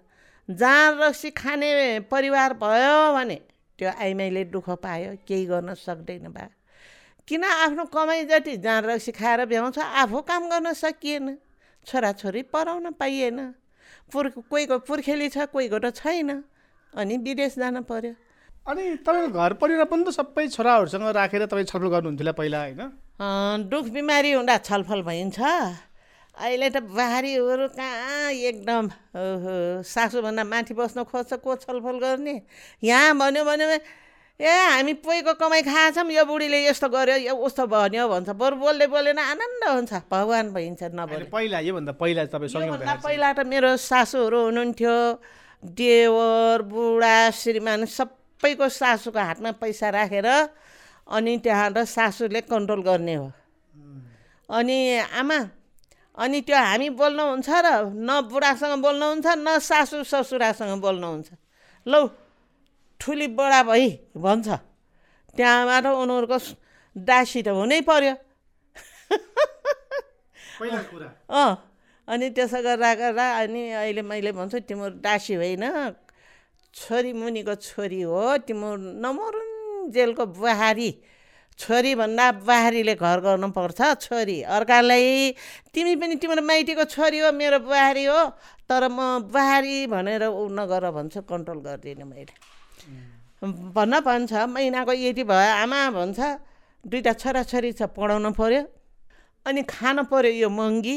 [0.49, 3.39] जहाँ रक्सी खाने परिवार भयो भने
[3.79, 6.49] त्यो आइमाईले दुःख पायो केही गर्न सक्दैन बा।
[7.29, 11.39] किन आफ्नो कमाइ जति जहाँ रक्सी खाएर भ्याउँछ आफू काम गर्न सकिएन।
[11.87, 13.39] छोराछोरी पढाउन पाइएन।
[14.13, 16.43] पुर् कोहीको पुर्खेली छ कोहीको त छैन।
[16.93, 18.13] अनि विदेश जान पर्यो।
[18.63, 22.83] अनि तपाईँको घर परिवार पनि त सबै छोराहरूसँग राखेर तपाईँ छलफल गर्नुहुन्थ्यो पहिला होइन?
[23.67, 28.85] दुख बिमारी हुँदा छलफल भइन्छ। अहिले त बाहारीहरू कहाँ एकदम
[29.83, 32.37] सासूभन्दा माथि बस्न खोज्छ को छलफल गर्ने?
[32.87, 33.67] यहाँ भन्यो भने
[34.39, 38.87] ए हामी पोइको कमाइ खाएछौँ यो बुढीले यस्तो गर्यो यो उस्तो भन्यो भन्छ। बरु बोल्दै
[38.95, 44.97] बोलेन आनन्द हुन्छ भगवान् भइन्छ नबोले। पहिला योभन्दा पहिला तपाईँ पहिला त मेरो सासूहरू हुनुहुन्थ्यो
[45.63, 50.27] देवर बुढा श्रीमान सब सबैको सासूको हातमा पैसा राखेर
[51.07, 53.31] अनि त्यहाँबाट सासूले कन्ट्रोल गर्ने हो।
[54.51, 54.79] अनि
[55.15, 55.39] आमा
[56.19, 61.29] अनि त्यो हामी बोल्नुहुन्छ र न बुढासँग बोल्नुहुन्छ न सासु ससुरासँग बोल्नुहुन्छ
[61.87, 62.03] लौ
[62.99, 63.87] ठुली बडा भई
[64.19, 64.49] भन्छ।
[65.39, 66.39] त्यहाँबाट उनीहरूको
[66.99, 68.15] दासी त हुनै पर्यो।
[71.31, 71.51] अँ
[72.11, 75.63] अनि त्यसो गर्दा गर्दा अनि अहिले मैले भन्छु तिम्रो दासी होइन
[76.75, 80.91] छोरी मुनिको छोरी हो तिम्रो नमरुन्जेलको बुहारी।
[81.59, 85.35] छोरीभन्दा बुहारीले घर गर्नुपर्छ छोरी। अर्कालाई
[85.73, 88.21] तिमी पनि तिम्रो माइतीको छोरी हो मेरो बुहारी हो।
[88.69, 92.35] तर म बुहारी भनेर ऊ नगर भन्छु कन्ट्रोल गर्दिनँ मैले।
[93.45, 96.19] भन्न भन्छ महिनाको यति भयो आमा भन्छ
[96.85, 98.63] दुइटा छोराछोरी छ पढाउनु पऱ्यो
[99.47, 100.97] अनि खानु पऱ्यो यो महँगी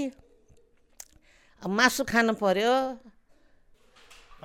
[1.61, 2.73] मासु खानु पऱ्यो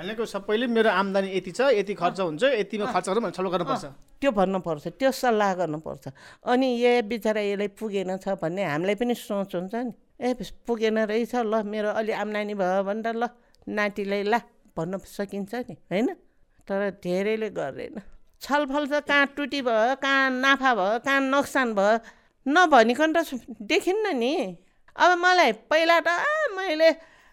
[0.00, 3.84] भनेको सबैले मेरो आम्दानी यति छ यति खर्च हुन्छ यतिमा खर्च गरौँ छलफल गर्नुपर्छ।
[4.16, 6.04] त्यो भन्नुपर्छ त्यो सल्लाह गर्नुपर्छ।
[6.48, 9.92] अनि ए बिचरा यसलाई पुगेन छ भन्ने हामीलाई पनि सोच हुन्छ नि।
[10.24, 10.32] ए
[10.64, 13.28] पुगेन रहेछ ल मेरो अलि आम्दानी भयो भने त ल
[13.68, 14.40] नातिलाई ला
[14.72, 16.08] भन्न सकिन्छ नि होइन?
[16.64, 18.00] तर धेरैले गर्दैन
[18.40, 21.92] छलफल त कहाँ टुटी भयो कहाँ नाफा भयो कहाँ नोक्सान भयो
[22.48, 23.18] नभनिकन त
[23.68, 24.34] देखिन्न नि।
[24.96, 26.08] अब मलाई पहिला त
[26.56, 26.88] मैले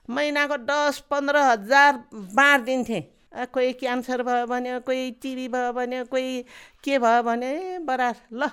[0.09, 3.01] महिनाको दस पन्ध्र हजार बाँडिदिन्थेँ
[3.53, 6.41] कोही क्यान्सर भयो भने कोही टिभी भयो भने कोही
[6.83, 7.51] के भयो भने
[7.85, 8.49] बरा ल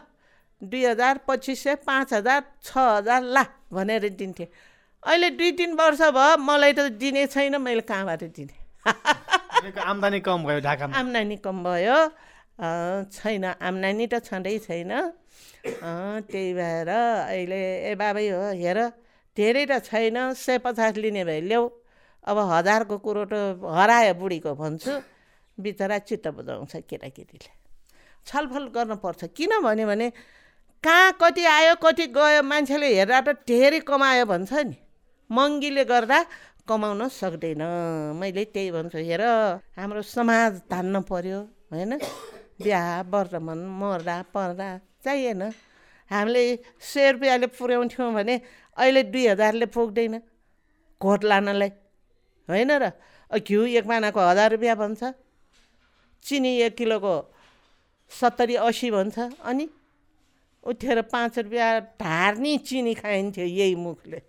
[0.63, 4.47] दुई हजार पच्चिस सय पाँच हजार छ हजार ला भनेर दिन्थेँ।
[5.03, 8.57] अहिले दुई तिन वर्ष भयो मलाई त दिने छैन मैले कहाँबाट दिने?
[9.81, 11.99] आम्दानी कम भयो ढाका आम्दानी कम भयो।
[13.13, 18.79] छैन आम्दानी त छँदै छैन। अँ, त्यही भएर अहिले ए बाबै हो हेर।
[19.37, 21.65] धेरै त छैन सय पचास लिने भए ल्याऊ
[22.25, 24.93] अब हजारको कुरो त हरायो बुढीको भन्छु
[25.59, 27.51] बिचरा चित्त बुझाउँछ केटाकेटीले।
[28.27, 30.09] छलफल गर्नुपर्छ किनभने भने
[30.85, 34.77] कहाँ कति आयो कति गयो मान्छेले हेर्दा त धेरै कमायो भन्छ नि।
[35.31, 36.19] महँगीले गर्दा
[36.69, 37.63] कमाउन सक्दैन।
[38.21, 39.23] मैले त्यही भन्छु हेर
[39.77, 41.41] हाम्रो समाज धान्न पर्यो
[41.73, 41.93] होइन?
[42.61, 44.69] बिहा वर्तमान मर्दा पर्दा
[45.05, 45.43] चाहिएन।
[46.11, 46.45] हामीले
[46.81, 48.35] सय रुपियाँले पुर्याउँथ्यौँ भने
[48.77, 50.21] अहिले दुई हजारले पुग्दैन।
[51.03, 51.71] घोट लानलाई।
[52.49, 52.91] होइन र?
[53.31, 55.03] घिउ एक मानाको हजार रुपियाँ भन्छ।
[56.23, 57.15] चिनी एक किलोको
[58.11, 59.69] सत्तरी असी भन्छ। अनि
[60.65, 64.21] उठेर पाँच रुपियाँ ढार्नी चिनी खाइन्थ्यो यही मुखले।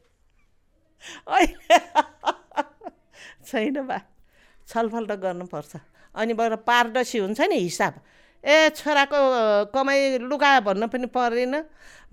[1.28, 1.78] अहिले
[3.48, 3.98] छैन बा।
[4.68, 5.76] छलफल त गर्नुपर्छ।
[6.16, 7.94] अनि बाट पारदर्शी हुन्छ नि हिसाब।
[8.44, 9.20] ए छोराको
[9.72, 11.56] कमाइ लुकायो भन्नु पनि पर्दैन।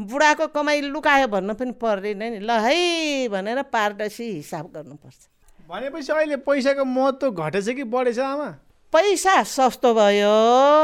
[0.00, 5.20] बुढाको कमाइ लुकायो भन्नु पनि पर्दैन नि। ल है भनेर पारदर्शी हिसाब गर्नुपर्छ।
[5.68, 8.48] भनेपछि अहिले पैसाको महत्त्व घटेछ कि बढेछ आमा?
[8.92, 10.32] पैसा सस्तो भयो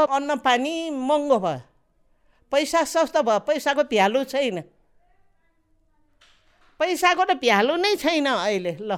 [0.09, 1.61] अन्न पानी महँगो भयो।
[2.51, 4.61] पैसा सस्तो भयो पैसाको भ्यालु छैन।
[6.79, 8.97] पैसाको त भ्यालु नै छैन अहिले। ल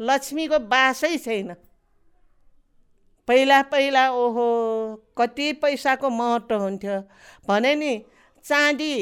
[0.00, 1.54] लक्ष्मीको बासै छैन।
[3.28, 4.46] पहिला पहिला ओहो
[5.18, 6.98] कति पैसाको महत्त्व हुन्थ्यो।
[7.48, 7.92] भने नि
[8.44, 8.94] चाँदी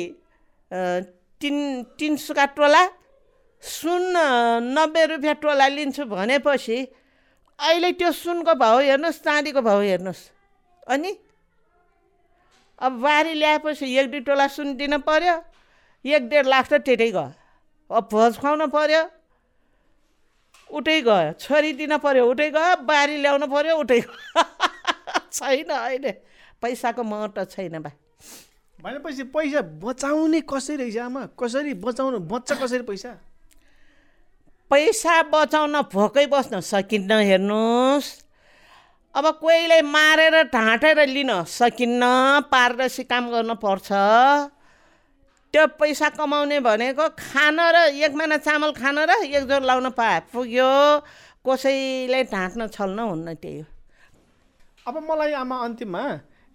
[1.41, 1.57] तिन
[1.99, 2.83] तिन सुका टोला
[3.63, 4.13] सुन
[4.77, 6.79] नब्बे रुपियाँ टोला लिन्छु भनेपछि
[7.59, 10.23] अहिले त्यो सुनको भाउ हेर्नुहोस् चाँदीको भाउ हेर्नुहोस्।
[10.89, 11.17] अनि
[12.79, 15.37] अब बारी ल्याएपछि एक दुई टोला सुन दिन पर्यो
[16.05, 17.25] एक डेढ लाख त त्यतै गयो
[17.91, 19.03] अब भोज खुवाउनु पर्यो
[20.73, 24.43] उतै गयो। छोरी दिन पर्यो उतै गयो बारी ल्याउनु पर्यो उतै गयो।
[25.33, 26.13] छैन अहिले।
[26.63, 27.91] पैसाको महत्त्व छैन बा।
[28.83, 31.27] भनेपछि पैसा बचाउने कसरी रहेछ आमा?
[31.39, 33.13] कसरी बचाउनु बच्छ कसरी पैसा?
[34.71, 38.09] पैसा बचाउन भोकै बस्न सकिन्न हेर्नुहोस्।
[39.15, 42.03] अब कोहीलाई मारेर ढाँटेर लिन सकिन्न
[42.53, 43.89] पारदर्शी काम गर्नुपर्छ
[45.55, 50.21] त्यो पैसा कमाउने भनेको खान र एक महिना चामल खान र एक जोर लाउन पाए
[50.31, 50.71] पुग्यो।
[51.43, 53.67] कसैलाई ढाँट्न छल्न हुन्न त्यही हो।
[54.87, 56.05] अब मलाई आमा अन्तिममा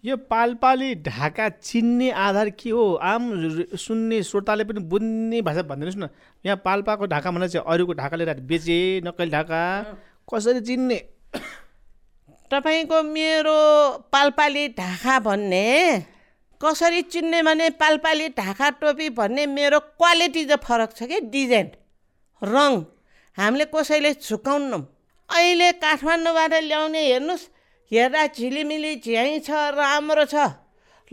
[0.03, 2.93] यो पालपाली ढाका चिन्ने आधार के हो?
[2.95, 3.21] आम
[3.75, 6.09] सुन्ने श्रोताले पनि बुझ्ने भाषा भनिदिनुहोस् न
[6.45, 9.61] यहाँ पाल्पाको ढाका भनेर चाहिँ अरूको ढाका लिएर बेचे नक्कली ढाका।
[10.29, 10.97] कसरी चिन्ने?
[12.51, 13.59] तपाईँको मेरो
[14.13, 15.65] पालपाली ढाका भन्ने
[16.65, 21.19] कसरी चिन्ने भने पालपाली ढाका टोपी भन्ने मेरो क्वालिटी चाहिँ फरक छ कि?
[21.21, 21.69] डिजाइन।
[22.41, 22.73] रङ।
[23.37, 24.81] हामीले कसैले झुकाउन्नौँ।
[25.29, 27.49] अहिले काठमाडौँबाट ल्याउने हेर्नुहोस्
[27.91, 30.35] हेर्दा झिलिमिली झ्याइ छ राम्रो छ।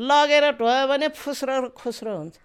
[0.01, 2.37] लगेर ढोयो भने फुस्रो खुस्रो हुन्छ।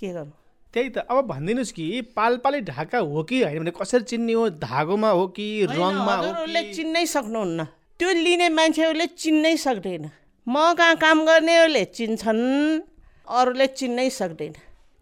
[0.00, 0.32] के गर्नु?
[0.74, 4.48] त्यही त। अब भनिदिनुहोस् कि पालपाली ढाका हो कि होइन भने कसरी चिन्ने हो?
[4.50, 7.64] धागोमा हो कि रङमा हो चिन्नै सक्नुहुन्न।
[7.98, 10.10] त्यो लिने मान्छेहरूले चिन्नै सक्दैन।
[10.48, 12.40] म कहाँ काम गर्नेहरूले चिन्छन्
[13.28, 14.54] अरूले चिन्नै सक्दैन।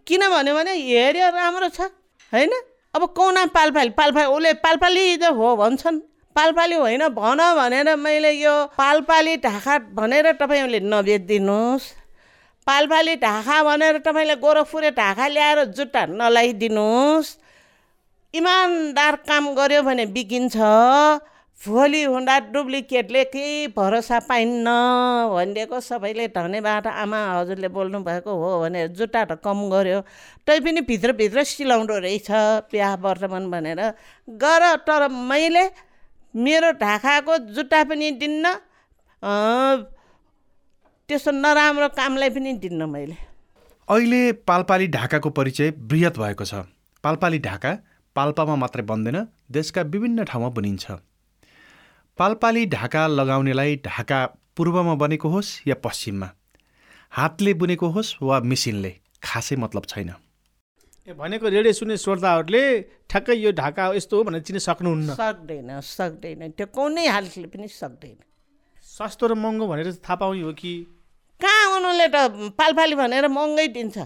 [0.06, 1.86] किन भन्यो भने हेऱ्यो राम्रो छ।
[2.32, 2.50] होइन?
[2.94, 3.90] अब कौना पालपाली?
[3.94, 6.02] पालपाली उसले पालपाली त हो भन्छन्।
[6.36, 11.84] पालपाली होइन भन भनेर मैले यो पालपाली ढाका भनेर तपाईँहरूले नबेचिदिनुहोस्।
[12.66, 17.28] पालपाली ढाका भनेर तपाईँले गोरखपुरे ढाका ल्याएर जुत्ता नलाइदिनुहोस्।
[18.34, 20.56] इमान्दार काम गर्यो भने बिकिन्छ
[21.60, 24.66] भोलि हुँदा डुप्लिकेटले केही भरोसा पाइन्न।
[25.32, 30.00] भनिदिएको सबैले धन्यवाद आमा हजुरले बोल्नु भएको हो भनेर जुत्ता त कम गर्यो।
[30.46, 32.30] तै पनि भित्रभित्र सिलाउँदो रहेछ
[32.70, 33.80] बिहा वर्तमान भनेर।
[34.28, 35.64] गर तर मैले
[36.34, 38.44] मेरो ढाकाको जुत्ता पनि दिन्न
[41.08, 43.16] त्यस्तो नराम्रो कामलाई पनि दिन्न मैले।
[43.88, 46.68] अहिले पालपाली ढाकाको परिचय बृहत भएको छ।
[47.04, 47.72] पालपाली ढाका
[48.16, 49.18] पाल्पामा मात्रै बन्दैन
[49.50, 50.84] देशका विभिन्न ठाउँमा बनिन्छ।
[52.18, 54.18] पालपाली ढाका लगाउनेलाई ढाका
[54.56, 56.28] पूर्वमा बनेको होस् या पश्चिममा?
[57.12, 58.92] हातले बुनेको होस् वा मिसिनले?
[59.20, 60.10] खासै मतलब छैन।
[61.08, 62.62] ए, भनेको रेडियो सुन्ने श्रोताहरूले
[63.04, 68.18] ठ्याक्कै यो ढाका यस्तो हो भनेर चिन्न सक्नुहुन्न। सक्दैन सक्दैन। त्यो कुनै हालतले पनि सक्दैन।
[68.80, 70.72] सस्तो र महँगो भनेर थाहा पाउने हो कि?
[71.36, 72.16] कहाँ उनीहरूले त
[72.56, 73.96] पालपाली भनेर महँगै दिन्छ?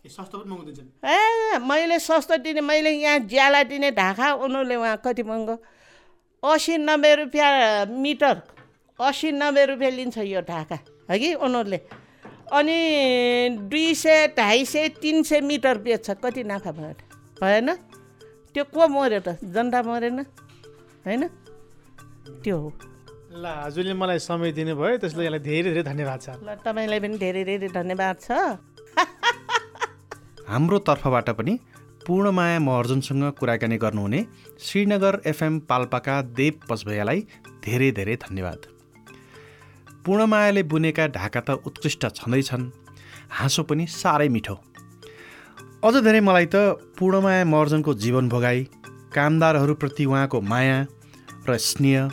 [0.00, 4.76] ए, सस्तो पनि महँगो दिन्छन् ए मैले सस्तो दिने मैले यहाँ ज्याला दिने ढाका उनीहरूले
[4.80, 5.56] उहाँ कति महँगो?
[6.42, 8.36] असी नब्बे रुपियाँ मिटर
[8.98, 10.78] असी नब्बे रुपियाँ लिन्छ यो ढाका
[11.10, 11.78] हगि उनीहरूले?
[12.52, 12.78] अनि
[13.70, 16.94] दुई सय ढाई सय तिन सय मिटर बेच्छ कति नाफा भयो?
[17.40, 17.68] भएन?
[18.54, 19.38] त्यो को मऱ्यो त?
[19.38, 20.18] जनता मरेन
[21.06, 21.22] होइन?
[22.42, 22.68] त्यो हो।
[23.32, 27.42] ल हजुरले मलाई समय दिनुभयो त्यसले यसलाई धेरै धेरै धन्यवाद छ। ल तपाईँलाई पनि धेरै
[27.44, 28.28] धेरै धन्यवाद छ।
[30.50, 31.54] हाम्रो तर्फबाट पनि
[32.06, 34.24] पूर्णमाया महर्जनसँग कुराकानी गर्नुहुने
[34.60, 37.20] श्रीनगर एफएम पाल्पाका देव पचभैयालाई
[37.64, 38.66] धेरै धेरै धन्यवाद।
[40.06, 42.70] पूर्णमायाले बुनेका ढाका त उत्कृष्ट छँदैछन्
[43.30, 44.54] हाँसो पनि साह्रै मिठो।
[45.84, 46.56] अझ धेरै मलाई त
[46.98, 48.68] पूर्णमाया महर्जनको जीवन भोगाई
[49.14, 50.78] कामदारहरूप्रति उहाँको माया
[51.48, 52.10] र स्नेह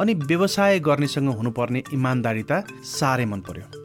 [0.00, 3.83] अनि व्यवसाय गर्नेसँग हुनुपर्ने इमान्दारिता साह्रै मन पर्यो।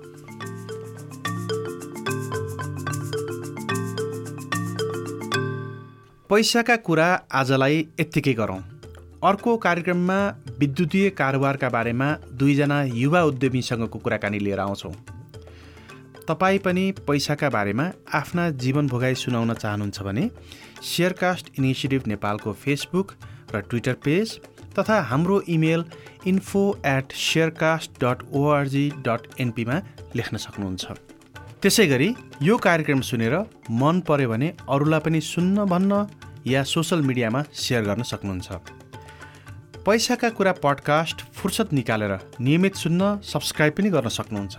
[6.30, 8.58] पैसाका कुरा आजलाई यत्तिकै गरौँ।
[9.26, 10.18] अर्को कार्यक्रममा
[10.60, 14.94] विद्युतीय कारोबारका बारेमा दुईजना युवा उद्यमीसँगको कुराकानी लिएर आउँछौँ।
[16.30, 20.30] तपाईँ पनि पैसाका बारेमा आफ्ना जीवन भोगाई सुनाउन चाहनुहुन्छ भने
[20.86, 23.18] सेयरकास्ट इनिसिएटिभ नेपालको फेसबुक
[23.56, 24.40] र ट्विटर पेज
[24.80, 25.86] तथा हाम्रो email
[26.30, 29.82] info at Sharecast dot org dot एनपीमा
[30.16, 31.09] लेख्न सक्नुहुन्छ।
[31.64, 32.06] त्यसै गरी
[32.42, 33.34] यो कार्यक्रम सुनेर
[33.80, 35.94] मन पर्यो भने अरूलाई पनि सुन्न भन्न
[36.48, 38.48] या सोसल मिडियामा सेयर गर्न सक्नुहुन्छ।
[39.84, 44.56] पैसाका कुरा पडकास्ट फुर्सद निकालेर नियमित सुन्न सब्सक्राइब पनि गर्न सक्नुहुन्छ।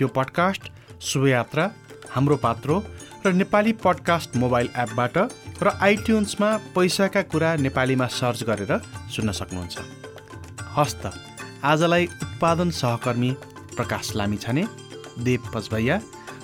[0.00, 0.70] यो पडकास्ट
[1.02, 1.64] शुभयात्रा
[2.14, 2.76] हाम्रो पात्रो
[3.26, 5.18] र नेपाली पडकास्ट मोबाइल एपबाट
[5.58, 8.72] र आइट्युन्समा पैसाका कुरा नेपालीमा सर्च गरेर
[9.10, 9.74] सुन्न सक्नुहुन्छ।
[10.78, 11.02] हस्त
[11.72, 13.30] आजलाई उत्पादन सहकर्मी
[13.76, 14.64] प्रकाश लामिछाने।
[15.18, 16.00] देव पचभैया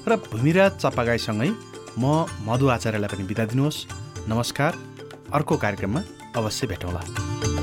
[0.09, 1.51] र भूमिराज चपागाईसँगै
[1.99, 3.87] म मधु आचार्यलाई पनि बिदा दिनुहोस्।
[4.29, 4.73] नमस्कार।
[5.35, 6.03] अर्को कार्यक्रममा
[6.37, 7.58] अवश्य भेटौँला।